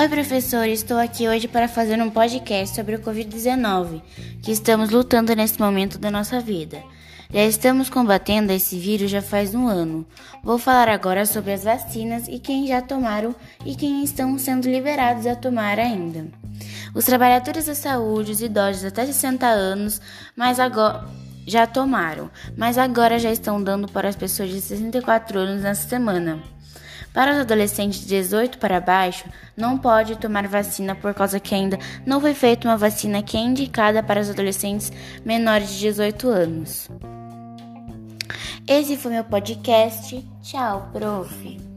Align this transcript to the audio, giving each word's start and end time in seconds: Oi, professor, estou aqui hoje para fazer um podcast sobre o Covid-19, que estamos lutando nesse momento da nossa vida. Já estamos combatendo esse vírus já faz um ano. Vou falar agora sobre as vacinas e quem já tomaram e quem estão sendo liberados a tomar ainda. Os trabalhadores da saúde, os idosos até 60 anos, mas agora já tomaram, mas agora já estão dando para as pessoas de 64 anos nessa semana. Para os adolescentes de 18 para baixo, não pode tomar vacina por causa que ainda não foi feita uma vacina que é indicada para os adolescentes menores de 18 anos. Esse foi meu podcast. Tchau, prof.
Oi, 0.00 0.08
professor, 0.08 0.66
estou 0.66 0.96
aqui 0.96 1.28
hoje 1.28 1.46
para 1.46 1.68
fazer 1.68 2.00
um 2.00 2.08
podcast 2.08 2.74
sobre 2.74 2.94
o 2.94 3.00
Covid-19, 3.00 4.00
que 4.42 4.50
estamos 4.50 4.88
lutando 4.88 5.36
nesse 5.36 5.60
momento 5.60 5.98
da 5.98 6.10
nossa 6.10 6.40
vida. 6.40 6.82
Já 7.30 7.44
estamos 7.44 7.90
combatendo 7.90 8.50
esse 8.50 8.78
vírus 8.78 9.10
já 9.10 9.20
faz 9.20 9.54
um 9.54 9.68
ano. 9.68 10.06
Vou 10.42 10.56
falar 10.56 10.88
agora 10.88 11.26
sobre 11.26 11.52
as 11.52 11.64
vacinas 11.64 12.28
e 12.28 12.38
quem 12.38 12.66
já 12.66 12.80
tomaram 12.80 13.36
e 13.62 13.76
quem 13.76 14.02
estão 14.02 14.38
sendo 14.38 14.70
liberados 14.70 15.26
a 15.26 15.36
tomar 15.36 15.78
ainda. 15.78 16.28
Os 16.94 17.04
trabalhadores 17.04 17.66
da 17.66 17.74
saúde, 17.74 18.32
os 18.32 18.40
idosos 18.40 18.86
até 18.86 19.04
60 19.04 19.46
anos, 19.46 20.00
mas 20.34 20.58
agora 20.58 21.06
já 21.46 21.66
tomaram, 21.66 22.30
mas 22.56 22.78
agora 22.78 23.18
já 23.18 23.30
estão 23.30 23.62
dando 23.62 23.86
para 23.86 24.08
as 24.08 24.16
pessoas 24.16 24.48
de 24.48 24.62
64 24.62 25.38
anos 25.38 25.62
nessa 25.62 25.86
semana. 25.86 26.42
Para 27.12 27.32
os 27.32 27.38
adolescentes 27.38 28.00
de 28.00 28.06
18 28.06 28.58
para 28.58 28.80
baixo, 28.80 29.24
não 29.56 29.76
pode 29.76 30.16
tomar 30.16 30.46
vacina 30.46 30.94
por 30.94 31.12
causa 31.12 31.40
que 31.40 31.54
ainda 31.54 31.78
não 32.06 32.20
foi 32.20 32.34
feita 32.34 32.68
uma 32.68 32.76
vacina 32.76 33.22
que 33.22 33.36
é 33.36 33.40
indicada 33.40 34.02
para 34.02 34.20
os 34.20 34.30
adolescentes 34.30 34.92
menores 35.24 35.70
de 35.70 35.80
18 35.80 36.28
anos. 36.28 36.88
Esse 38.66 38.96
foi 38.96 39.12
meu 39.12 39.24
podcast. 39.24 40.24
Tchau, 40.42 40.88
prof. 40.92 41.70